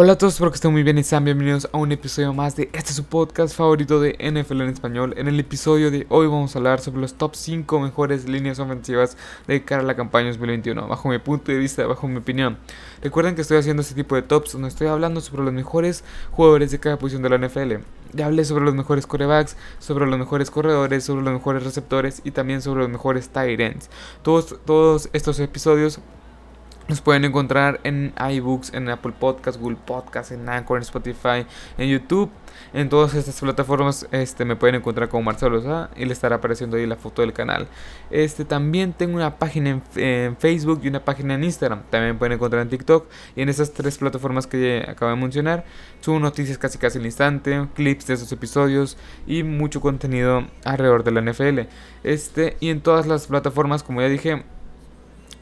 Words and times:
Hola 0.00 0.12
a 0.12 0.16
todos, 0.16 0.34
espero 0.34 0.52
que 0.52 0.54
estén 0.54 0.70
muy 0.70 0.84
bien 0.84 0.96
y 0.98 1.02
sean 1.02 1.24
bienvenidos 1.24 1.68
a 1.72 1.76
un 1.76 1.90
episodio 1.90 2.32
más 2.32 2.54
de 2.54 2.70
este 2.72 2.92
su 2.92 3.02
podcast 3.02 3.56
favorito 3.56 3.98
de 3.98 4.12
NFL 4.12 4.60
en 4.60 4.68
español. 4.68 5.12
En 5.16 5.26
el 5.26 5.40
episodio 5.40 5.90
de 5.90 6.06
hoy 6.08 6.28
vamos 6.28 6.54
a 6.54 6.60
hablar 6.60 6.78
sobre 6.78 7.00
los 7.00 7.14
top 7.14 7.34
5 7.34 7.80
mejores 7.80 8.28
líneas 8.28 8.60
ofensivas 8.60 9.16
de 9.48 9.64
cara 9.64 9.82
a 9.82 9.84
la 9.84 9.96
campaña 9.96 10.28
2021, 10.28 10.86
bajo 10.86 11.08
mi 11.08 11.18
punto 11.18 11.50
de 11.50 11.58
vista, 11.58 11.84
bajo 11.84 12.06
mi 12.06 12.18
opinión. 12.18 12.58
Recuerden 13.02 13.34
que 13.34 13.40
estoy 13.40 13.56
haciendo 13.56 13.82
este 13.82 13.96
tipo 13.96 14.14
de 14.14 14.22
tops 14.22 14.52
donde 14.52 14.68
estoy 14.68 14.86
hablando 14.86 15.20
sobre 15.20 15.42
los 15.42 15.52
mejores 15.52 16.04
jugadores 16.30 16.70
de 16.70 16.78
cada 16.78 16.96
posición 16.96 17.24
de 17.24 17.30
la 17.30 17.38
NFL. 17.38 17.82
Ya 18.12 18.26
hablé 18.26 18.44
sobre 18.44 18.66
los 18.66 18.76
mejores 18.76 19.04
corebacks, 19.04 19.56
sobre 19.80 20.06
los 20.06 20.16
mejores 20.16 20.52
corredores, 20.52 21.02
sobre 21.02 21.24
los 21.24 21.32
mejores 21.34 21.64
receptores 21.64 22.20
y 22.22 22.30
también 22.30 22.62
sobre 22.62 22.82
los 22.82 22.88
mejores 22.88 23.30
tight 23.30 23.58
ends. 23.58 23.90
Todos, 24.22 24.60
todos 24.64 25.10
estos 25.12 25.40
episodios 25.40 25.98
nos 26.88 27.02
pueden 27.02 27.24
encontrar 27.24 27.80
en 27.84 28.14
iBooks, 28.18 28.72
en 28.72 28.88
Apple 28.88 29.12
Podcasts, 29.18 29.60
Google 29.60 29.78
Podcasts, 29.84 30.32
en 30.32 30.48
Anchor, 30.48 30.78
en 30.78 30.82
Spotify, 30.82 31.46
en 31.76 31.88
YouTube. 31.88 32.30
En 32.72 32.88
todas 32.88 33.14
estas 33.14 33.40
plataformas 33.40 34.06
este, 34.10 34.44
me 34.44 34.56
pueden 34.56 34.76
encontrar 34.76 35.08
como 35.08 35.22
Marcelo 35.22 35.62
Sá 35.62 35.90
y 35.96 36.04
le 36.04 36.12
estará 36.12 36.36
apareciendo 36.36 36.76
ahí 36.76 36.86
la 36.86 36.96
foto 36.96 37.22
del 37.22 37.32
canal. 37.32 37.68
Este, 38.10 38.44
también 38.44 38.92
tengo 38.92 39.16
una 39.16 39.36
página 39.36 39.80
en, 39.96 40.36
Facebook 40.36 40.80
y 40.82 40.88
una 40.88 41.04
página 41.04 41.34
en 41.34 41.44
Instagram. 41.44 41.82
También 41.90 42.14
me 42.14 42.18
pueden 42.18 42.32
encontrar 42.34 42.62
en 42.62 42.68
TikTok. 42.68 43.06
Y 43.36 43.42
en 43.42 43.48
esas 43.48 43.72
tres 43.72 43.98
plataformas 43.98 44.46
que 44.46 44.84
acabo 44.88 45.10
de 45.10 45.16
mencionar, 45.16 45.64
subo 46.00 46.18
noticias 46.18 46.58
casi 46.58 46.78
casi 46.78 46.98
al 46.98 47.06
instante, 47.06 47.68
clips 47.74 48.06
de 48.06 48.14
esos 48.14 48.32
episodios 48.32 48.96
y 49.26 49.42
mucho 49.42 49.80
contenido 49.80 50.46
alrededor 50.64 51.04
de 51.04 51.10
la 51.12 51.20
NFL. 51.22 51.60
Este, 52.02 52.56
y 52.60 52.70
en 52.70 52.80
todas 52.80 53.06
las 53.06 53.26
plataformas, 53.26 53.82
como 53.82 54.00
ya 54.00 54.08
dije, 54.08 54.44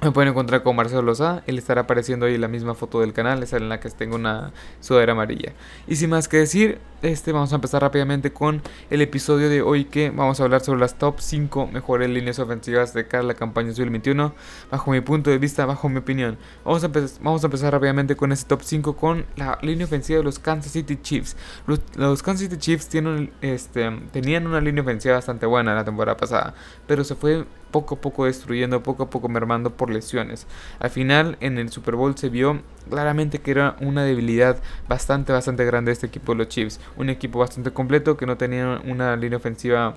me 0.06 0.12
pueden 0.12 0.30
encontrar 0.30 0.62
con 0.62 0.77
Marcelo 0.77 1.02
Loza 1.02 1.42
le 1.46 1.59
estará 1.59 1.83
apareciendo 1.83 2.27
ahí 2.27 2.38
la 2.38 2.48
misma 2.48 2.74
foto 2.74 3.01
del 3.01 3.12
canal, 3.12 3.42
esa 3.42 3.56
en 3.56 3.69
la 3.69 3.80
que 3.80 3.91
tengo 3.91 4.14
una 4.14 4.52
sudadera 4.80 5.12
amarilla. 5.12 5.52
Y 5.88 5.97
sin 5.97 6.10
más 6.10 6.28
que 6.28 6.37
decir, 6.37 6.78
este 7.02 7.33
vamos 7.33 7.52
a 7.52 7.56
empezar 7.56 7.83
rápidamente 7.83 8.33
con 8.33 8.62
el 8.91 9.03
episodio 9.03 9.48
de 9.48 9.62
hoy 9.62 9.86
que 9.86 10.11
vamos 10.11 10.39
a 10.39 10.45
hablar 10.45 10.61
sobre 10.61 10.80
las 10.80 10.97
top 10.97 11.17
5 11.19 11.69
mejores 11.69 12.08
líneas 12.08 12.39
ofensivas 12.39 12.95
de 12.95 13.06
cara 13.08 13.25
a 13.25 13.27
la 13.27 13.34
campaña 13.34 13.69
2021, 13.69 14.33
bajo 14.70 14.91
mi 14.91 15.00
punto 15.00 15.30
de 15.30 15.39
vista, 15.39 15.67
bajo 15.67 15.89
mi 15.89 15.98
opinión. 15.98 16.39
Vamos 16.64 16.84
a, 16.84 16.89
vamos 17.20 17.42
a 17.42 17.47
empezar 17.47 17.73
rápidamente 17.73 18.14
con 18.17 18.30
este 18.30 18.48
top 18.48 18.62
5 18.62 18.97
con 18.97 19.27
la 19.34 19.58
línea 19.62 19.86
ofensiva 19.86 20.19
de 20.19 20.25
los 20.25 20.39
Kansas 20.39 20.73
City 20.73 20.97
Chiefs. 21.02 21.36
Los, 21.67 22.23
Kansas 22.23 22.48
City 22.48 22.58
Chiefs 22.58 22.89
tienen, 22.89 23.33
este, 23.41 23.91
tenían 24.12 24.47
una 24.47 24.61
línea 24.61 24.83
ofensiva 24.83 25.17
bastante 25.17 25.47
buena 25.47 25.75
la 25.75 25.84
temporada 25.84 26.17
pasada, 26.17 26.55
pero 26.86 27.02
se 27.02 27.17
fue 27.17 27.45
poco 27.70 27.97
a 27.97 28.00
poco 28.00 28.25
destruyendo, 28.25 28.83
poco 28.83 29.02
a 29.02 29.11
poco 29.11 29.28
mermando 29.28 29.77
por 29.77 29.91
Al 30.78 30.91
final, 30.91 31.36
en 31.41 31.58
el 31.58 31.70
Super 31.70 31.97
Bowl 31.97 32.16
se 32.16 32.28
vio 32.28 32.62
claramente 32.89 33.41
que 33.41 33.50
era 33.50 33.77
una 33.80 34.05
debilidad 34.05 34.58
bastante, 34.89 35.33
bastante 35.33 35.64
grande 35.64 35.91
de 35.91 35.94
este 35.94 36.06
equipo 36.06 36.33
de 36.33 36.39
los 36.39 36.48
Chiefs. 36.48 36.80
Un 36.97 37.11
equipo 37.11 37.39
bastante 37.39 37.70
completo 37.70 38.17
que 38.17 38.27
no 38.27 38.36
tenía 38.36 38.80
una 38.84 39.17
línea 39.17 39.39
ofensiva 39.39 39.94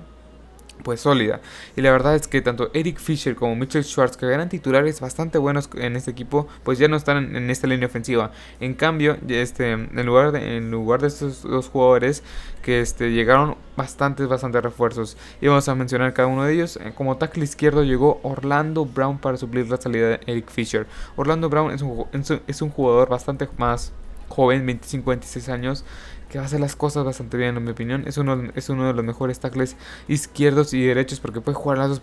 pues 0.82 1.00
sólida. 1.00 1.40
Y 1.76 1.80
la 1.82 1.90
verdad 1.90 2.14
es 2.14 2.28
que 2.28 2.40
tanto 2.42 2.70
Eric 2.74 2.98
Fisher 2.98 3.34
como 3.34 3.56
Mitchell 3.56 3.84
Schwartz, 3.84 4.16
que 4.16 4.26
eran 4.26 4.48
titulares 4.48 5.00
bastante 5.00 5.38
buenos 5.38 5.68
en 5.74 5.96
este 5.96 6.10
equipo, 6.10 6.48
pues 6.64 6.78
ya 6.78 6.88
no 6.88 6.96
están 6.96 7.36
en, 7.36 7.50
esta 7.50 7.66
línea 7.66 7.86
ofensiva. 7.86 8.32
En 8.60 8.74
cambio, 8.74 9.16
este, 9.28 9.72
en, 9.72 10.06
lugar 10.06 10.32
de, 10.32 10.56
en 10.56 10.70
lugar 10.70 11.00
de 11.00 11.08
estos 11.08 11.42
dos 11.42 11.68
jugadores 11.68 12.22
que 12.62 12.80
este, 12.80 13.12
llegaron 13.12 13.56
bastantes, 13.76 14.28
bastantes 14.28 14.62
refuerzos. 14.62 15.16
Y 15.40 15.48
vamos 15.48 15.68
a 15.68 15.74
mencionar 15.74 16.12
cada 16.12 16.28
uno 16.28 16.44
de 16.44 16.54
ellos. 16.54 16.76
Eh, 16.76 16.92
como 16.94 17.16
tackle 17.16 17.44
izquierdo 17.44 17.82
llegó 17.82 18.20
Orlando 18.22 18.84
Brown 18.84 19.18
para 19.18 19.36
suplir 19.36 19.68
la 19.68 19.76
salida 19.76 20.08
de 20.08 20.20
Eric 20.26 20.50
Fisher. 20.50 20.86
Orlando 21.16 21.48
Brown 21.48 21.72
es 21.72 21.82
un, 21.82 22.06
es 22.46 22.62
un 22.62 22.70
jugador 22.70 23.08
bastante 23.08 23.48
más 23.56 23.92
joven, 24.30 24.66
25-26 24.66 25.48
años, 25.48 25.84
que 26.30 26.38
va 26.38 26.44
a 26.44 26.46
hacer 26.46 26.60
las 26.60 26.76
cosas 26.76 27.04
bastante 27.04 27.36
bien, 27.36 27.56
en 27.56 27.64
mi 27.64 27.72
opinión. 27.72 28.04
Es 28.06 28.16
uno, 28.16 28.50
es 28.54 28.70
uno 28.70 28.86
de 28.86 28.94
los 28.94 29.04
mejores 29.04 29.40
tackles 29.40 29.76
izquierdos 30.08 30.72
y 30.72 30.82
derechos 30.82 31.20
porque 31.20 31.40
puede 31.40 31.56
jugar, 31.56 31.78
las 31.78 31.88
dos, 31.88 32.00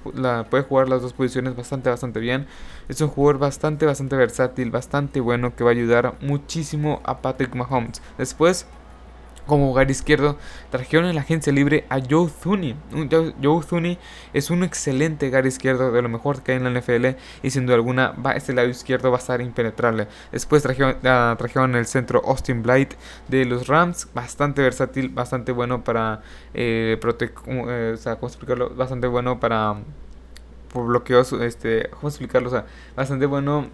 puede 0.49 0.63
jugar 0.63 0.89
las 0.89 1.01
dos 1.01 1.13
posiciones 1.13 1.55
bastante, 1.55 1.89
bastante 1.89 2.19
bien. 2.19 2.45
Es 2.89 2.99
un 3.01 3.07
jugador 3.07 3.39
bastante, 3.39 3.85
bastante 3.85 4.15
versátil, 4.17 4.69
bastante 4.69 5.21
bueno 5.21 5.55
que 5.55 5.63
va 5.63 5.71
a 5.71 5.73
ayudar 5.73 6.15
muchísimo 6.21 7.01
a 7.05 7.21
Patrick 7.21 7.55
Mahomes. 7.55 8.01
Después 8.17 8.67
como 9.47 9.71
hogar 9.71 9.89
izquierdo, 9.89 10.37
trajeron 10.69 11.05
en 11.07 11.15
la 11.15 11.21
agencia 11.21 11.51
libre 11.51 11.85
a 11.89 11.99
Joe 11.99 12.29
Thuney. 12.43 12.75
Joe 13.41 13.63
Thuney 13.67 13.97
es 14.33 14.49
un 14.49 14.63
excelente 14.63 15.29
hogar 15.29 15.45
izquierdo, 15.45 15.91
de 15.91 16.01
lo 16.01 16.09
mejor 16.09 16.43
que 16.43 16.51
hay 16.51 16.57
en 16.57 16.65
la 16.65 16.79
NFL, 16.79 17.17
y 17.41 17.49
sin 17.49 17.65
duda 17.65 17.75
alguna 17.75 18.09
va, 18.11 18.33
este 18.33 18.53
lado 18.53 18.67
izquierdo 18.67 19.09
va 19.09 19.17
a 19.17 19.19
estar 19.19 19.41
impenetrable. 19.41 20.07
Después 20.31 20.61
trajeron, 20.61 20.97
trajeron 21.01 21.75
el 21.75 21.85
centro 21.87 22.21
Austin 22.25 22.61
Blight 22.61 22.93
de 23.27 23.45
los 23.45 23.67
Rams, 23.67 24.07
bastante 24.13 24.61
versátil, 24.61 25.09
bastante 25.09 25.51
bueno 25.51 25.83
para 25.83 26.21
eh, 26.53 26.99
eh, 27.01 27.91
o 27.93 27.97
sea, 27.97 28.15
¿cómo 28.15 28.27
explicarlo? 28.27 28.69
Bastante 28.71 29.07
bueno 29.07 29.39
para 29.39 29.77
por 30.73 30.85
bloqueos, 30.85 31.31
este, 31.33 31.89
¿cómo 31.91 32.09
explicarlo? 32.09 32.49
O 32.49 32.51
sea, 32.51 32.65
bastante 32.95 33.25
bueno 33.25 33.67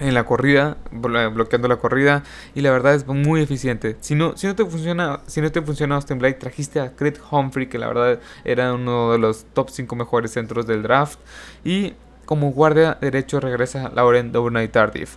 en 0.00 0.14
la 0.14 0.24
corrida, 0.24 0.78
bloqueando 0.90 1.68
la 1.68 1.76
corrida 1.76 2.24
y 2.54 2.62
la 2.62 2.70
verdad 2.70 2.94
es 2.94 3.06
muy 3.06 3.42
eficiente. 3.42 3.96
Si 4.00 4.14
no, 4.14 4.36
si 4.36 4.46
no 4.46 4.56
te 4.56 4.64
funciona, 4.64 5.20
si 5.26 5.40
no 5.40 5.52
te 5.52 5.62
funciona 5.62 5.94
Austin 5.94 6.18
Blake, 6.18 6.38
trajiste 6.38 6.80
a 6.80 6.96
Craig 6.96 7.14
Humphrey 7.30 7.68
que 7.68 7.78
la 7.78 7.88
verdad 7.88 8.20
era 8.44 8.72
uno 8.72 9.12
de 9.12 9.18
los 9.18 9.44
top 9.52 9.70
5 9.70 9.94
mejores 9.96 10.32
centros 10.32 10.66
del 10.66 10.82
draft 10.82 11.20
y 11.64 11.94
como 12.24 12.50
guardia 12.52 12.96
derecho 13.00 13.40
regresa 13.40 13.90
Lauren 13.94 14.34
Overnight 14.34 14.72
Tardif. 14.72 15.16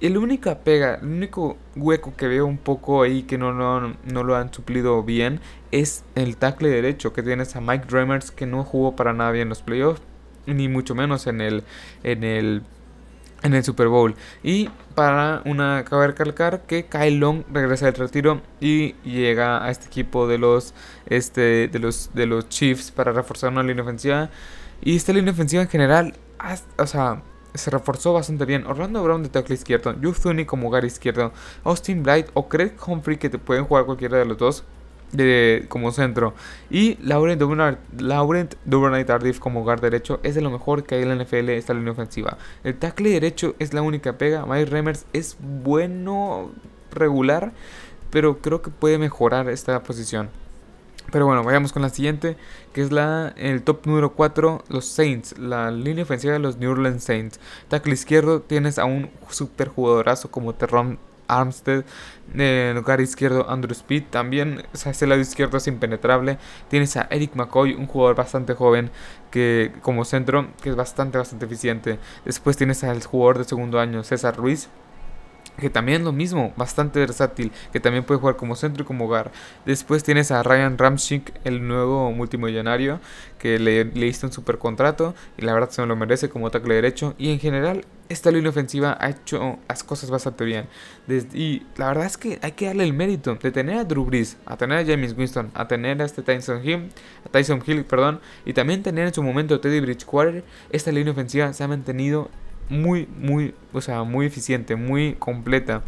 El 0.00 0.16
única 0.16 0.58
pega, 0.60 0.96
el 0.96 1.06
único 1.06 1.56
hueco 1.76 2.14
que 2.16 2.26
veo 2.26 2.46
un 2.46 2.58
poco 2.58 3.02
ahí 3.02 3.22
que 3.22 3.38
no, 3.38 3.52
no, 3.52 3.94
no 4.04 4.24
lo 4.24 4.36
han 4.36 4.52
suplido 4.52 5.02
bien 5.02 5.40
es 5.70 6.04
el 6.14 6.36
tackle 6.36 6.68
derecho 6.68 7.12
que 7.12 7.22
tienes 7.22 7.54
a 7.54 7.60
Mike 7.60 7.86
Dremers 7.88 8.30
que 8.30 8.46
no 8.46 8.64
jugó 8.64 8.96
para 8.96 9.12
nada 9.12 9.30
bien 9.30 9.42
en 9.42 9.48
los 9.50 9.62
playoffs 9.62 10.02
ni 10.46 10.68
mucho 10.68 10.94
menos 10.94 11.26
en 11.26 11.40
el 11.40 11.62
en 12.02 12.24
el 12.24 12.62
en 13.42 13.54
el 13.54 13.64
Super 13.64 13.88
Bowl. 13.88 14.14
Y 14.42 14.70
para 14.94 15.42
una 15.44 15.84
cabe 15.84 16.08
recalcar 16.08 16.62
que 16.62 16.86
Kyle 16.86 17.18
Long 17.18 17.44
regresa 17.52 17.86
del 17.86 17.94
retiro 17.94 18.42
y 18.60 18.94
llega 19.04 19.64
a 19.64 19.70
este 19.70 19.86
equipo 19.86 20.26
de 20.26 20.38
los 20.38 20.74
este 21.06 21.68
de 21.68 21.78
los 21.78 22.10
de 22.14 22.26
los 22.26 22.48
Chiefs 22.48 22.90
para 22.90 23.12
reforzar 23.12 23.50
una 23.50 23.62
línea 23.62 23.82
ofensiva. 23.82 24.30
Y 24.82 24.96
esta 24.96 25.12
línea 25.12 25.32
ofensiva 25.32 25.62
en 25.62 25.68
general, 25.68 26.14
o 26.76 26.86
sea, 26.86 27.22
se 27.54 27.70
reforzó 27.70 28.12
bastante 28.12 28.44
bien. 28.44 28.66
Orlando 28.66 29.02
Brown 29.02 29.22
de 29.22 29.28
tackle 29.28 29.54
izquierdo, 29.54 29.94
Youth 30.00 30.46
como 30.46 30.68
hogar 30.68 30.84
izquierdo, 30.84 31.32
Austin 31.64 32.02
Blight 32.02 32.28
o 32.34 32.48
Craig 32.48 32.72
Humphrey 32.84 33.16
que 33.16 33.30
te 33.30 33.38
pueden 33.38 33.64
jugar 33.64 33.84
cualquiera 33.84 34.18
de 34.18 34.24
los 34.24 34.38
dos 34.38 34.64
de, 35.12 35.66
como 35.68 35.92
centro. 35.92 36.34
Y 36.70 36.96
Laurent 37.02 37.40
Duvernay 37.40 39.04
Tardif 39.04 39.38
como 39.38 39.62
hogar 39.62 39.80
derecho 39.80 40.20
es 40.22 40.34
de 40.34 40.40
lo 40.40 40.50
mejor 40.50 40.84
que 40.84 40.96
hay 40.96 41.02
en 41.02 41.16
la 41.16 41.22
NFL 41.22 41.50
esta 41.50 41.74
línea 41.74 41.92
ofensiva. 41.92 42.38
El 42.64 42.76
tackle 42.76 43.10
derecho 43.10 43.54
es 43.58 43.72
la 43.74 43.82
única 43.82 44.18
pega. 44.18 44.46
Mike 44.46 44.66
Remers 44.66 45.06
es 45.12 45.36
bueno, 45.40 46.50
regular, 46.90 47.52
pero 48.10 48.38
creo 48.38 48.62
que 48.62 48.70
puede 48.70 48.98
mejorar 48.98 49.48
esta 49.48 49.82
posición. 49.82 50.30
Pero 51.10 51.26
bueno, 51.26 51.42
vayamos 51.42 51.72
con 51.72 51.82
la 51.82 51.88
siguiente, 51.88 52.36
que 52.72 52.80
es 52.80 52.92
la 52.92 53.34
el 53.36 53.62
top 53.62 53.86
número 53.86 54.12
4, 54.12 54.64
los 54.68 54.86
Saints, 54.86 55.36
la 55.38 55.70
línea 55.70 56.04
ofensiva 56.04 56.32
de 56.32 56.38
los 56.38 56.56
New 56.56 56.70
Orleans 56.70 57.02
Saints. 57.02 57.40
Tackle 57.68 57.92
izquierdo 57.92 58.40
tienes 58.40 58.78
a 58.78 58.84
un 58.84 59.10
super 59.28 59.68
jugadorazo 59.68 60.30
como 60.30 60.54
Terron 60.54 60.98
Armstead. 61.28 61.84
En 62.34 62.40
el 62.40 62.74
lugar 62.76 63.00
izquierdo, 63.00 63.48
Andrew 63.48 63.72
Speed. 63.72 64.04
También, 64.10 64.62
o 64.72 64.88
ese 64.88 65.06
lado 65.06 65.20
izquierdo 65.20 65.58
es 65.58 65.66
impenetrable. 65.66 66.38
Tienes 66.68 66.96
a 66.96 67.08
Eric 67.10 67.34
McCoy, 67.34 67.74
un 67.74 67.86
jugador 67.86 68.16
bastante 68.16 68.54
joven 68.54 68.90
que 69.30 69.72
como 69.82 70.04
centro, 70.04 70.48
que 70.62 70.70
es 70.70 70.76
bastante, 70.76 71.18
bastante 71.18 71.46
eficiente. 71.46 71.98
Después 72.24 72.56
tienes 72.56 72.84
al 72.84 73.02
jugador 73.02 73.38
de 73.38 73.44
segundo 73.44 73.80
año, 73.80 74.02
César 74.04 74.36
Ruiz 74.36 74.68
que 75.62 75.70
también 75.70 76.04
lo 76.04 76.12
mismo, 76.12 76.52
bastante 76.56 76.98
versátil, 76.98 77.52
que 77.72 77.80
también 77.80 78.04
puede 78.04 78.20
jugar 78.20 78.36
como 78.36 78.56
centro 78.56 78.82
y 78.82 78.86
como 78.86 79.06
hogar. 79.06 79.30
Después 79.64 80.02
tienes 80.04 80.30
a 80.30 80.42
Ryan 80.42 80.76
Ramchick, 80.76 81.32
el 81.44 81.66
nuevo 81.66 82.12
multimillonario, 82.12 83.00
que 83.38 83.58
le, 83.58 83.84
le 83.84 84.06
hizo 84.06 84.26
un 84.26 84.32
super 84.32 84.58
contrato 84.58 85.14
y 85.38 85.42
la 85.42 85.54
verdad 85.54 85.70
se 85.70 85.86
lo 85.86 85.96
merece 85.96 86.28
como 86.28 86.50
tackle 86.50 86.74
derecho. 86.74 87.14
Y 87.16 87.30
en 87.30 87.38
general, 87.38 87.84
esta 88.08 88.30
línea 88.30 88.50
ofensiva 88.50 88.96
ha 89.00 89.10
hecho 89.10 89.58
las 89.68 89.84
cosas 89.84 90.10
bastante 90.10 90.44
bien. 90.44 90.66
y 91.32 91.62
la 91.76 91.88
verdad 91.88 92.06
es 92.06 92.16
que 92.16 92.38
hay 92.42 92.52
que 92.52 92.66
darle 92.66 92.84
el 92.84 92.92
mérito 92.92 93.36
de 93.36 93.50
tener 93.50 93.78
a 93.78 93.84
Drew 93.84 94.04
Brees, 94.04 94.36
a 94.46 94.56
tener 94.56 94.78
a 94.78 94.84
James 94.84 95.14
Winston, 95.16 95.50
a 95.54 95.66
tener 95.68 96.02
a 96.02 96.04
este 96.04 96.22
Tyson 96.22 96.60
Hill, 96.66 96.90
a 97.24 97.28
Tyson 97.30 97.62
Hill, 97.64 97.84
perdón, 97.84 98.20
y 98.44 98.52
también 98.52 98.82
tener 98.82 99.06
en 99.06 99.14
su 99.14 99.22
momento 99.22 99.54
a 99.54 99.60
Teddy 99.60 99.80
Bridgewater. 99.80 100.44
Esta 100.70 100.92
línea 100.92 101.12
ofensiva 101.12 101.52
se 101.52 101.64
ha 101.64 101.68
mantenido 101.68 102.30
muy, 102.72 103.06
muy, 103.18 103.54
o 103.72 103.80
sea, 103.80 104.02
muy 104.02 104.26
eficiente, 104.26 104.76
muy 104.76 105.14
completa. 105.14 105.82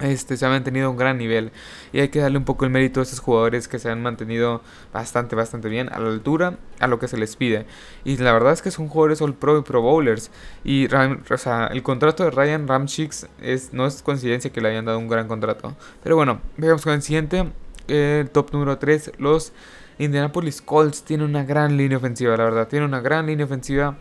este, 0.00 0.36
se 0.36 0.46
ha 0.46 0.48
mantenido 0.48 0.90
un 0.90 0.96
gran 0.96 1.18
nivel 1.18 1.50
y 1.92 1.98
hay 2.00 2.08
que 2.08 2.20
darle 2.20 2.38
un 2.38 2.44
poco 2.44 2.64
el 2.64 2.70
mérito 2.70 3.00
a 3.00 3.02
estos 3.02 3.18
jugadores 3.18 3.66
que 3.66 3.80
se 3.80 3.90
han 3.90 4.00
mantenido 4.00 4.62
bastante, 4.92 5.34
bastante 5.34 5.68
bien 5.68 5.88
a 5.92 5.98
la 5.98 6.08
altura 6.08 6.56
a 6.78 6.86
lo 6.86 6.98
que 7.00 7.08
se 7.08 7.18
les 7.18 7.36
pide. 7.36 7.66
Y 8.04 8.16
la 8.16 8.32
verdad 8.32 8.52
es 8.52 8.62
que 8.62 8.70
son 8.70 8.88
jugadores 8.88 9.20
All 9.22 9.34
Pro 9.34 9.58
y 9.58 9.62
Pro 9.62 9.82
Bowlers. 9.82 10.30
Y 10.64 10.88
el 10.92 11.82
contrato 11.82 12.24
de 12.24 12.30
Ryan 12.30 12.68
Ramchicks 12.68 13.26
es, 13.42 13.72
no 13.72 13.86
es 13.86 14.02
coincidencia 14.02 14.52
que 14.52 14.60
le 14.60 14.70
hayan 14.70 14.84
dado 14.84 14.98
un 14.98 15.08
gran 15.08 15.28
contrato. 15.28 15.76
Pero 16.02 16.16
bueno, 16.16 16.40
veamos 16.56 16.82
con 16.82 16.92
el 16.92 17.02
siguiente, 17.02 17.50
el 17.88 18.30
top 18.30 18.52
número 18.52 18.78
3, 18.78 19.12
los 19.18 19.52
Indianapolis 19.98 20.62
Colts 20.62 21.02
tienen 21.02 21.28
una 21.28 21.44
gran 21.44 21.76
línea 21.76 21.98
ofensiva, 21.98 22.36
la 22.36 22.44
verdad, 22.44 22.68
tienen 22.68 22.88
una 22.88 23.00
gran 23.00 23.26
línea 23.26 23.46
ofensiva 23.46 23.98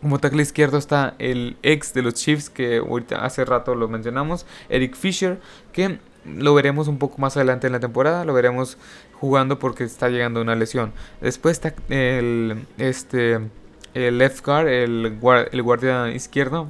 como 0.00 0.18
tackle 0.18 0.42
izquierdo 0.42 0.78
está 0.78 1.14
el 1.18 1.56
ex 1.62 1.94
de 1.94 2.02
los 2.02 2.14
Chiefs, 2.14 2.50
que 2.50 2.78
ahorita 2.78 3.24
hace 3.24 3.44
rato 3.44 3.74
lo 3.74 3.88
mencionamos, 3.88 4.46
Eric 4.68 4.94
Fisher, 4.94 5.38
que 5.72 5.98
lo 6.24 6.54
veremos 6.54 6.88
un 6.88 6.98
poco 6.98 7.18
más 7.18 7.36
adelante 7.36 7.66
en 7.66 7.72
la 7.72 7.80
temporada, 7.80 8.24
lo 8.24 8.32
veremos 8.34 8.78
jugando 9.20 9.58
porque 9.58 9.84
está 9.84 10.08
llegando 10.08 10.40
una 10.40 10.54
lesión. 10.54 10.92
Después 11.20 11.56
está 11.56 11.74
el, 11.88 12.66
este, 12.78 13.40
el 13.94 14.18
left 14.18 14.44
guard, 14.44 14.68
el, 14.68 15.18
el 15.52 15.62
guardia 15.62 16.08
izquierdo, 16.10 16.68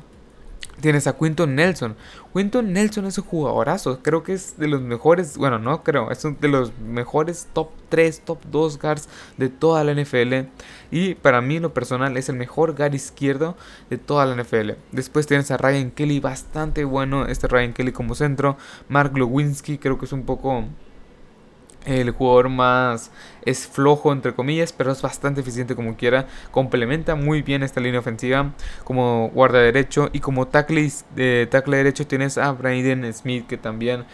Tienes 0.81 1.07
a 1.07 1.17
Quinton 1.17 1.55
Nelson. 1.55 1.97
Quinton 2.35 2.73
Nelson 2.73 3.07
es 3.07 3.17
un 3.19 3.25
jugadorazo. 3.25 4.01
Creo 4.03 4.23
que 4.23 4.35
es 4.35 4.59
de 4.59 4.69
los 4.69 4.83
mejores. 4.83 5.39
Bueno, 5.39 5.59
no 5.59 5.83
creo. 5.83 6.11
Es 6.11 6.23
de 6.23 6.49
los 6.49 6.73
mejores 6.79 7.49
top 7.53 7.71
3, 7.89 8.21
top 8.25 8.39
2 8.51 8.79
guards 8.79 9.09
de 9.39 9.49
toda 9.49 9.85
la 9.85 9.95
NFL. 9.95 10.49
Y 10.91 11.15
para 11.15 11.41
mí, 11.41 11.59
lo 11.61 11.73
personal, 11.73 12.17
es 12.17 12.29
el 12.29 12.37
mejor 12.37 12.77
guard 12.77 12.95
izquierdo 12.95 13.57
de 13.89 13.99
toda 13.99 14.27
la 14.27 14.43
NFL. 14.43 14.73
Después 14.93 15.27
tienes 15.27 15.51
a 15.51 15.57
Ryan 15.57 15.91
Kelly. 15.91 16.21
Bastante 16.21 16.85
bueno 16.85 17.27
este 17.27 17.49
Ryan 17.49 17.73
Kelly 17.73 17.93
como 17.93 18.15
centro. 18.15 18.57
Mark 18.89 19.17
Lewinsky. 19.17 19.79
Creo 19.79 19.99
que 19.99 20.05
es 20.05 20.13
un 20.13 20.25
poco 20.25 20.65
el 21.87 22.11
jugador 22.11 22.49
más 22.49 23.11
es 23.43 23.67
flojo 23.67 24.13
entre 24.13 24.35
comillas, 24.35 24.73
pero 24.73 24.93
es 24.93 25.01
bastante 25.01 25.41
eficiente 25.41 25.75
como 25.75 25.97
quiera. 25.97 26.27
Complementa 26.51 27.15
muy 27.15 27.43
bien 27.43 27.63
esta 27.63 27.81
línea 27.81 28.01
ofensiva 28.01 28.53
como 28.85 29.31
guarda 29.31 29.61
derecho 29.61 30.11
y 30.13 30.21
como 30.21 30.49
tackle, 30.49 30.91
tackle 31.49 31.77
derecho 31.77 32.07
tienes 32.07 32.37
a 32.39 32.53
Brandon 32.53 33.13
Smith 33.15 33.47
que 33.47 33.57
también 33.57 34.05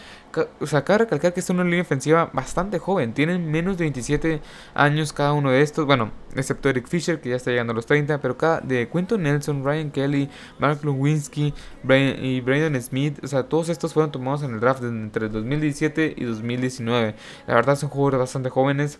o 0.60 0.66
sea, 0.66 0.84
cabe 0.84 0.98
recalcar 0.98 1.32
que 1.34 1.40
es 1.40 1.50
una 1.50 1.64
línea 1.64 1.82
ofensiva 1.82 2.30
bastante 2.32 2.78
joven. 2.78 3.12
Tienen 3.12 3.50
menos 3.50 3.76
de 3.78 3.84
27 3.84 4.40
años 4.74 5.12
cada 5.12 5.32
uno 5.32 5.50
de 5.50 5.62
estos. 5.62 5.86
Bueno, 5.86 6.10
excepto 6.34 6.68
Eric 6.68 6.86
Fisher, 6.88 7.20
que 7.20 7.30
ya 7.30 7.36
está 7.36 7.50
llegando 7.50 7.72
a 7.72 7.76
los 7.76 7.86
30. 7.86 8.20
Pero 8.20 8.36
cada 8.36 8.60
de 8.60 8.88
Quentin 8.88 9.22
Nelson, 9.22 9.64
Ryan 9.64 9.90
Kelly, 9.90 10.28
Mark 10.58 10.80
Lewinsky 10.84 11.54
y 11.84 12.40
Brandon 12.40 12.80
Smith. 12.80 13.18
O 13.22 13.26
sea, 13.26 13.44
todos 13.44 13.68
estos 13.68 13.92
fueron 13.92 14.10
tomados 14.10 14.42
en 14.42 14.54
el 14.54 14.60
draft 14.60 14.82
entre 14.82 15.28
2017 15.28 16.14
y 16.16 16.24
2019. 16.24 17.14
La 17.46 17.54
verdad 17.54 17.76
son 17.76 17.90
jugadores 17.90 18.20
bastante 18.20 18.50
jóvenes 18.50 18.98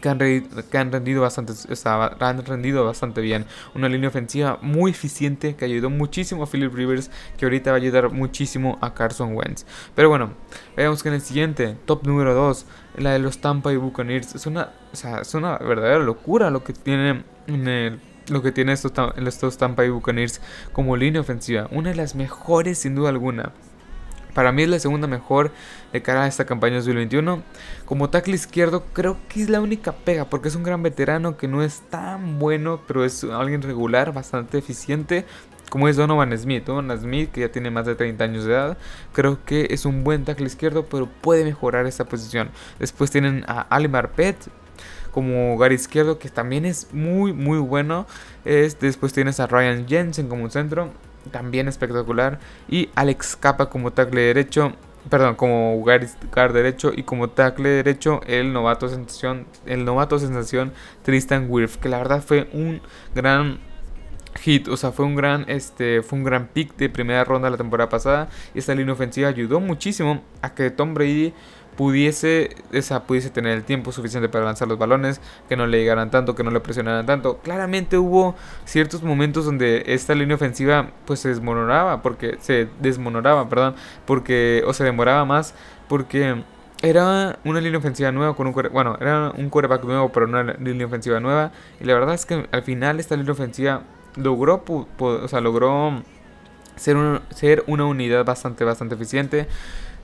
que 0.00 0.08
han, 0.08 0.18
rendido 0.92 1.22
bastante, 1.22 1.52
han 2.20 2.44
rendido 2.44 2.84
bastante 2.84 3.20
bien. 3.20 3.46
Una 3.74 3.88
línea 3.88 4.08
ofensiva 4.08 4.58
muy 4.60 4.90
eficiente 4.90 5.54
que 5.56 5.64
ayudó 5.64 5.90
muchísimo 5.90 6.42
a 6.42 6.46
Philip 6.46 6.74
Rivers, 6.74 7.10
que 7.36 7.46
ahorita 7.46 7.70
va 7.70 7.76
a 7.76 7.80
ayudar 7.80 8.10
muchísimo 8.10 8.78
a 8.80 8.94
Carson 8.94 9.34
Wentz. 9.34 9.64
Pero 9.94 10.08
bueno, 10.08 10.34
veamos 10.76 11.02
que 11.02 11.08
en 11.08 11.14
el 11.14 11.20
siguiente, 11.20 11.76
top 11.86 12.06
número 12.06 12.34
2, 12.34 12.66
la 12.98 13.12
de 13.12 13.18
los 13.18 13.38
Tampa 13.38 13.72
y 13.72 13.76
Buccaneers. 13.76 14.34
Es 14.34 14.46
una, 14.46 14.72
es 14.92 15.34
una 15.34 15.58
verdadera 15.58 15.98
locura 15.98 16.50
lo 16.50 16.64
que 16.64 16.72
tiene 16.72 17.24
lo 18.28 18.42
que 18.42 18.52
tiene 18.52 18.72
estos, 18.72 18.92
estos 19.16 19.58
Tampa 19.58 19.84
y 19.84 19.90
Buccaneers 19.90 20.40
como 20.72 20.96
línea 20.96 21.20
ofensiva. 21.20 21.68
Una 21.70 21.90
de 21.90 21.96
las 21.96 22.14
mejores 22.14 22.78
sin 22.78 22.94
duda 22.94 23.10
alguna. 23.10 23.52
Para 24.34 24.50
mí 24.50 24.64
es 24.64 24.68
la 24.68 24.80
segunda 24.80 25.06
mejor 25.06 25.52
de 25.92 26.02
cara 26.02 26.24
a 26.24 26.26
esta 26.26 26.44
campaña 26.44 26.76
2021. 26.76 27.42
Como 27.84 28.10
tackle 28.10 28.34
izquierdo 28.34 28.84
creo 28.92 29.16
que 29.28 29.42
es 29.42 29.48
la 29.48 29.60
única 29.60 29.92
pega 29.92 30.24
porque 30.24 30.48
es 30.48 30.56
un 30.56 30.64
gran 30.64 30.82
veterano 30.82 31.36
que 31.36 31.46
no 31.46 31.62
es 31.62 31.82
tan 31.88 32.40
bueno, 32.40 32.80
pero 32.86 33.04
es 33.04 33.22
alguien 33.22 33.62
regular, 33.62 34.12
bastante 34.12 34.58
eficiente. 34.58 35.24
Como 35.70 35.88
es 35.88 35.96
Donovan 35.96 36.36
Smith, 36.36 36.64
Donovan 36.64 37.00
Smith 37.00 37.30
que 37.30 37.42
ya 37.42 37.48
tiene 37.50 37.70
más 37.70 37.86
de 37.86 37.94
30 37.94 38.24
años 38.24 38.44
de 38.44 38.52
edad, 38.52 38.76
creo 39.12 39.44
que 39.44 39.68
es 39.70 39.86
un 39.86 40.02
buen 40.02 40.24
tackle 40.24 40.46
izquierdo, 40.46 40.84
pero 40.86 41.08
puede 41.08 41.44
mejorar 41.44 41.86
esta 41.86 42.04
posición. 42.04 42.50
Después 42.80 43.10
tienen 43.10 43.44
a 43.46 43.62
Ali 43.62 43.88
Marpet, 43.88 44.36
como 45.12 45.54
hogar 45.54 45.72
izquierdo, 45.72 46.18
que 46.18 46.28
también 46.28 46.64
es 46.64 46.92
muy, 46.92 47.32
muy 47.32 47.58
bueno. 47.58 48.06
Es, 48.44 48.80
después 48.80 49.12
tienes 49.12 49.38
a 49.38 49.46
Ryan 49.46 49.86
Jensen 49.86 50.28
como 50.28 50.50
centro 50.50 50.90
también 51.30 51.68
espectacular. 51.68 52.38
Y 52.68 52.90
Alex 52.94 53.36
Capa 53.36 53.70
como 53.70 53.92
tackle 53.92 54.20
derecho, 54.20 54.72
perdón, 55.10 55.34
como 55.34 55.76
guard 55.78 56.52
derecho 56.52 56.92
y 56.94 57.02
como 57.02 57.30
tackle 57.30 57.68
derecho 57.68 58.20
el 58.26 58.52
novato 58.52 58.88
sensación, 58.88 59.46
el 59.66 59.84
novato 59.84 60.18
sensación 60.18 60.72
Tristan 61.02 61.46
Wirth, 61.48 61.76
que 61.76 61.88
la 61.88 61.98
verdad 61.98 62.22
fue 62.22 62.48
un 62.52 62.80
gran 63.14 63.58
hit, 64.40 64.68
o 64.68 64.76
sea, 64.76 64.92
fue 64.92 65.06
un 65.06 65.14
gran 65.14 65.44
este 65.48 66.02
fue 66.02 66.18
un 66.18 66.24
gran 66.24 66.48
pick 66.48 66.76
de 66.76 66.88
primera 66.88 67.24
ronda 67.24 67.50
la 67.50 67.56
temporada 67.56 67.88
pasada 67.88 68.28
y 68.54 68.58
esta 68.58 68.74
línea 68.74 68.92
ofensiva 68.92 69.28
ayudó 69.28 69.60
muchísimo 69.60 70.22
a 70.42 70.54
que 70.54 70.70
Tom 70.70 70.94
Brady 70.94 71.32
pudiese, 71.76 72.56
esa, 72.72 73.04
pudiese 73.04 73.30
tener 73.30 73.52
el 73.52 73.64
tiempo 73.64 73.92
suficiente 73.92 74.28
para 74.28 74.44
lanzar 74.44 74.68
los 74.68 74.78
balones, 74.78 75.20
que 75.48 75.56
no 75.56 75.66
le 75.66 75.78
llegaran 75.78 76.10
tanto, 76.10 76.34
que 76.34 76.44
no 76.44 76.50
le 76.50 76.60
presionaran 76.60 77.06
tanto. 77.06 77.38
Claramente 77.38 77.98
hubo 77.98 78.34
ciertos 78.64 79.02
momentos 79.02 79.44
donde 79.44 79.82
esta 79.86 80.14
línea 80.14 80.36
ofensiva 80.36 80.90
pues 81.04 81.20
se 81.20 81.28
desmonoraba, 81.28 82.02
porque 82.02 82.36
se 82.40 82.68
desmonoraba, 82.80 83.48
perdón, 83.48 83.74
porque 84.06 84.62
o 84.66 84.72
se 84.72 84.84
demoraba 84.84 85.24
más 85.24 85.54
porque 85.88 86.42
era 86.82 87.38
una 87.44 87.60
línea 87.60 87.78
ofensiva 87.78 88.12
nueva 88.12 88.34
con 88.36 88.46
un 88.46 88.54
bueno, 88.72 88.96
era 89.00 89.32
un 89.36 89.48
quarterback 89.48 89.84
nuevo, 89.84 90.10
pero 90.10 90.26
una 90.26 90.42
línea 90.42 90.86
ofensiva 90.86 91.20
nueva 91.20 91.52
y 91.80 91.84
la 91.84 91.94
verdad 91.94 92.14
es 92.14 92.26
que 92.26 92.46
al 92.50 92.62
final 92.62 93.00
esta 93.00 93.16
línea 93.16 93.32
ofensiva 93.32 93.82
logró 94.16 94.64
o 94.98 95.28
sea, 95.28 95.40
logró 95.40 96.02
ser, 96.76 96.96
ser 97.30 97.64
una 97.66 97.84
unidad 97.86 98.24
bastante 98.24 98.64
bastante 98.64 98.94
eficiente 98.94 99.48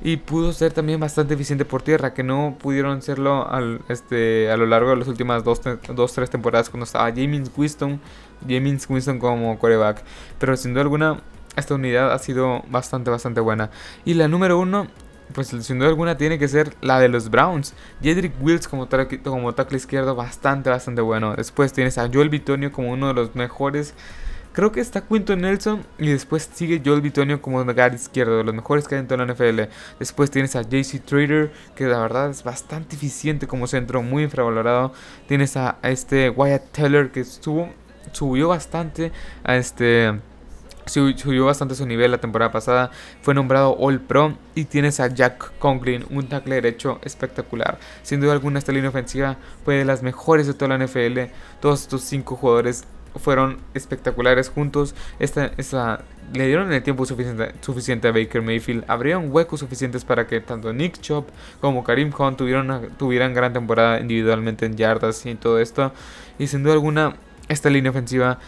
y 0.02 0.16
pudo 0.16 0.52
ser 0.52 0.72
también 0.72 0.98
bastante 0.98 1.34
eficiente 1.34 1.64
por 1.64 1.82
tierra, 1.82 2.14
que 2.14 2.22
no 2.22 2.56
pudieron 2.58 3.02
serlo 3.02 3.48
al, 3.50 3.82
este, 3.88 4.50
a 4.50 4.56
lo 4.56 4.66
largo 4.66 4.90
de 4.90 4.96
las 4.96 5.08
últimas 5.08 5.44
dos, 5.44 5.60
dos 5.94 6.12
tres 6.14 6.30
temporadas 6.30 6.70
cuando 6.70 6.84
estaba 6.84 7.10
James 7.10 7.50
Winston, 7.54 8.00
James 8.48 8.88
Winston 8.88 9.18
como 9.18 9.58
coreback. 9.58 10.02
Pero 10.38 10.56
sin 10.56 10.72
duda 10.72 10.82
alguna, 10.82 11.20
esta 11.56 11.74
unidad 11.74 12.12
ha 12.12 12.18
sido 12.18 12.62
bastante, 12.70 13.10
bastante 13.10 13.40
buena. 13.40 13.70
Y 14.06 14.14
la 14.14 14.26
número 14.26 14.58
uno, 14.58 14.86
pues 15.32 15.49
sin 15.49 15.79
duda 15.79 15.88
alguna 15.88 16.17
tiene 16.17 16.38
que 16.38 16.49
ser 16.49 16.75
la 16.81 16.99
de 17.00 17.09
los 17.09 17.31
Browns. 17.31 17.75
Jedrick 18.03 18.32
Wills 18.41 18.69
como, 18.69 18.87
tackle 18.87 19.77
izquierdo, 19.77 20.15
bastante, 20.15 20.71
bastante 20.71 21.00
bueno. 21.03 21.35
Después 21.37 21.73
tienes 21.73 21.99
a 21.99 22.09
Joel 22.12 22.29
Bitonio 22.29 22.73
como 22.73 22.91
uno 22.93 23.09
de 23.09 23.15
los 23.15 23.35
mejores 23.35 23.94
Creo 24.53 24.73
que 24.73 24.81
está 24.81 25.03
Quinton 25.03 25.43
Nelson 25.43 25.87
y 25.97 26.09
después 26.09 26.50
sigue 26.53 26.82
Joel 26.85 27.00
Bitonio 27.00 27.41
como 27.41 27.65
guard 27.65 27.94
izquierdo, 27.94 28.38
de 28.38 28.44
los 28.44 28.53
mejores 28.53 28.88
que 28.88 28.97
hay 28.97 29.00
en 29.00 29.06
toda 29.06 29.25
la 29.25 29.32
NFL. 29.32 29.61
Después 30.00 30.29
tienes 30.32 30.56
a 30.56 30.62
JC 30.62 31.05
Trader, 31.05 31.53
que 31.77 31.85
la 31.85 32.00
verdad 32.00 32.31
es 32.31 32.43
bastante 32.43 32.96
eficiente 32.96 33.46
como 33.46 33.69
centro, 33.69 34.03
muy 34.03 34.25
infravalorado. 34.25 34.93
Tienes 35.29 35.56
a, 35.56 35.79
este 35.82 36.31
Wyatt 36.31 36.72
Teller 36.72 37.13
que 37.13 37.25
subió 37.25 38.49
bastante 38.49 39.13
a 39.44 39.55
este 39.55 40.19
subió 40.87 41.46
bastante 41.46 41.75
su 41.75 41.87
nivel 41.87 42.10
la 42.10 42.19
temporada 42.19 42.51
pasada, 42.51 42.91
fue 43.22 43.34
nombrado 43.34 43.77
All 43.79 44.01
Pro 44.01 44.37
y 44.55 44.65
tienes 44.65 45.01
a 45.01 45.08
Jack 45.08 45.53
Conklin, 45.58 46.05
un 46.10 46.29
tackle 46.29 46.56
derecho 46.56 46.99
espectacular. 47.03 47.79
Sin 48.03 48.20
duda 48.20 48.32
alguna 48.32 48.58
esta 48.58 48.72
línea 48.72 48.91
ofensiva 48.91 49.37
fue 49.65 49.77
de 49.77 49.84
las 49.84 50.03
mejores 50.03 50.46
de 50.46 50.55
toda 50.55 50.77
la 50.77 50.84
NFL. 50.84 51.32
Todos 51.60 51.82
estos 51.82 52.03
cinco 52.03 52.37
jugadores 52.37 52.84
fueron 53.17 53.58
espectaculares 53.75 54.49
juntos. 54.49 54.94
Esta, 55.19 55.53
esta, 55.56 56.05
le 56.32 56.46
dieron 56.46 56.72
el 56.72 56.82
tiempo 56.82 57.05
suficiente, 57.06 57.53
suficiente 57.60 58.08
a 58.08 58.13
Baker 58.13 58.43
Mayfield. 58.43 58.84
Abrieron 58.89 59.32
huecos 59.32 59.60
suficientes 59.60 60.05
para 60.05 60.27
que 60.27 60.41
tanto 60.41 60.72
Nick 60.72 61.01
Chop 61.01 61.29
como 61.60 61.82
Karim 61.84 62.13
Hunt 62.17 62.39
tuvieran, 62.39 62.91
tuvieran 62.99 63.34
gran 63.34 63.53
temporada 63.53 64.01
individualmente 64.01 64.67
en 64.67 64.77
yardas 64.77 65.27
y 65.27 65.34
todo 65.34 65.58
esto. 65.58 65.93
Y 66.39 66.46
sin 66.46 66.63
duda 66.63 66.75
alguna, 66.75 67.17
esta 67.49 67.69
línea 67.69 67.91
ofensiva 67.91 68.39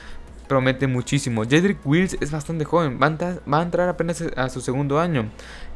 promete 0.52 0.86
muchísimo. 0.86 1.44
Jedrick 1.44 1.78
Wills 1.86 2.14
es 2.20 2.30
bastante 2.30 2.66
joven, 2.66 2.98
va 3.00 3.06
a, 3.58 3.62
entrar 3.62 3.88
apenas 3.88 4.22
a 4.36 4.50
su 4.50 4.60
segundo 4.60 5.00
año. 5.00 5.30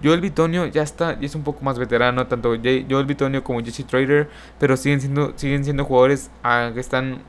Joel 0.05 0.21
Bitonio 0.21 0.67
ya 0.67 0.83
está, 0.83 1.13
es 1.19 1.35
un 1.35 1.45
poco 1.45 1.65
más 1.65 1.79
veterano, 1.79 2.27
tanto 2.27 2.51
Joel 2.51 3.07
Bitonio 3.07 3.43
como 3.43 3.61
Jesse 3.65 3.87
Trader, 3.87 4.29
pero 4.61 4.77
siguen 4.77 5.01
siendo, 5.01 5.33
siguen 5.37 5.65
siendo 5.65 5.87
jugadores 5.87 6.31
ah, 6.43 6.73
que 6.75 6.81
están 6.81 7.23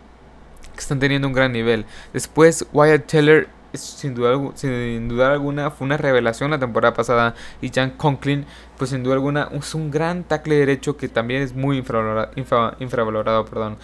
que 0.74 0.82
están 0.82 1.00
teniendo 1.00 1.26
un 1.30 1.34
gran 1.34 1.54
nivel. 1.54 1.86
Después, 2.12 2.68
Wyatt 2.74 3.08
Teller 3.08 3.48
sin 3.74 4.14
duda, 4.14 4.38
sin 4.56 5.08
duda 5.08 5.32
alguna 5.32 5.72
fue 5.72 5.86
una 5.86 5.96
revelación 5.96 6.52
la 6.52 6.60
temporada 6.60 6.94
pasada 6.94 7.36
y 7.62 7.70
Jan 7.70 7.92
Conklin 7.92 8.46
pues 8.78 8.90
sin 8.90 9.04
duda 9.04 9.14
alguna 9.14 9.50
es 9.54 9.74
un 9.76 9.90
gran 9.90 10.24
tackle 10.24 10.56
derecho 10.56 10.98
que 10.98 11.08
también 11.08 11.44
es 11.44 11.54
muy 11.54 11.78
infravalorado, 11.78 12.32
infravalorado 12.80 13.46
perdón. 13.46 13.78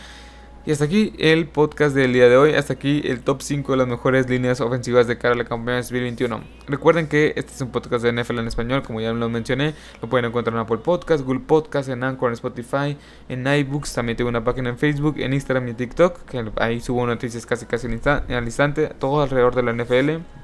Y 0.65 0.71
hasta 0.71 0.85
aquí 0.85 1.13
el 1.19 1.47
podcast 1.47 1.93
del 1.93 2.13
día 2.13 2.29
de 2.29 2.37
hoy. 2.37 2.53
Hasta 2.53 2.71
aquí 2.71 3.01
el 3.03 3.19
top 3.19 3.41
5 3.41 3.73
de 3.73 3.77
las 3.79 3.87
mejores 3.87 4.29
líneas 4.29 4.61
ofensivas 4.61 5.07
de 5.07 5.17
cara 5.17 5.33
a 5.33 5.37
la 5.37 5.43
campaña 5.43 5.77
2021. 5.77 6.41
Recuerden 6.67 7.07
que 7.07 7.33
este 7.35 7.51
es 7.51 7.59
un 7.59 7.69
podcast 7.69 8.05
de 8.05 8.13
NFL 8.13 8.39
en 8.39 8.47
español, 8.47 8.81
como 8.81 9.01
ya 9.01 9.11
lo 9.11 9.27
mencioné. 9.27 9.73
Lo 10.01 10.07
pueden 10.07 10.25
encontrar 10.25 10.55
en 10.55 10.61
Apple 10.61 10.77
Podcast, 10.77 11.25
Google 11.25 11.41
Podcast, 11.41 11.89
en 11.89 12.01
Anchor, 12.05 12.29
en 12.29 12.33
Spotify, 12.35 12.97
en 13.27 13.45
iBooks. 13.45 13.93
También 13.93 14.15
tengo 14.15 14.29
una 14.29 14.45
página 14.45 14.69
en 14.69 14.77
Facebook, 14.77 15.15
en 15.17 15.33
Instagram 15.33 15.67
y 15.67 15.71
en 15.71 15.75
TikTok. 15.75 16.23
Que 16.23 16.45
ahí 16.55 16.79
subo 16.79 17.05
noticias 17.05 17.45
casi 17.45 17.65
casi 17.65 17.87
al 18.07 18.45
instante. 18.45 18.87
Todo 18.87 19.21
alrededor 19.21 19.55
de 19.55 19.63
la 19.63 19.73
NFL. 19.73 20.42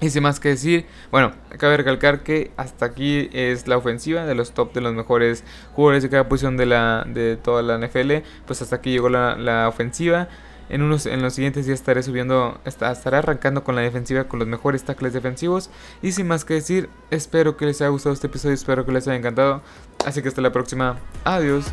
Y 0.00 0.08
sin 0.10 0.22
más 0.22 0.40
que 0.40 0.50
decir, 0.50 0.86
bueno, 1.10 1.32
cabe 1.58 1.76
recalcar 1.76 2.22
que 2.22 2.52
hasta 2.56 2.86
aquí 2.86 3.28
es 3.32 3.68
la 3.68 3.76
ofensiva 3.76 4.24
de 4.24 4.34
los 4.34 4.52
top 4.52 4.72
de 4.72 4.80
los 4.80 4.94
mejores 4.94 5.44
jugadores 5.74 6.02
de 6.02 6.08
cada 6.08 6.28
posición 6.28 6.56
de, 6.56 6.66
la, 6.66 7.04
de 7.06 7.36
toda 7.36 7.62
la 7.62 7.78
NFL. 7.78 8.12
Pues 8.46 8.62
hasta 8.62 8.76
aquí 8.76 8.90
llegó 8.90 9.10
la, 9.10 9.36
la 9.36 9.68
ofensiva. 9.68 10.28
En, 10.70 10.82
unos, 10.82 11.04
en 11.06 11.20
los 11.20 11.34
siguientes 11.34 11.66
días 11.66 11.80
estaré 11.80 12.02
subiendo, 12.02 12.60
estaré 12.64 13.16
arrancando 13.16 13.64
con 13.64 13.74
la 13.74 13.82
defensiva 13.82 14.24
con 14.24 14.38
los 14.38 14.48
mejores 14.48 14.84
tackles 14.84 15.12
defensivos. 15.12 15.68
Y 16.00 16.12
sin 16.12 16.28
más 16.28 16.44
que 16.44 16.54
decir, 16.54 16.88
espero 17.10 17.56
que 17.56 17.66
les 17.66 17.80
haya 17.82 17.90
gustado 17.90 18.14
este 18.14 18.28
episodio, 18.28 18.54
espero 18.54 18.86
que 18.86 18.92
les 18.92 19.06
haya 19.06 19.18
encantado. 19.18 19.62
Así 20.06 20.22
que 20.22 20.28
hasta 20.28 20.40
la 20.40 20.52
próxima. 20.52 20.96
Adiós. 21.24 21.66